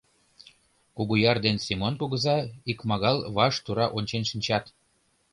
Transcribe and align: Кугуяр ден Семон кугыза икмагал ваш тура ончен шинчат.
Кугуяр 0.95 1.37
ден 1.45 1.57
Семон 1.65 1.93
кугыза 1.99 2.37
икмагал 2.71 3.17
ваш 3.35 3.53
тура 3.65 3.85
ончен 3.97 4.23
шинчат. 4.29 4.65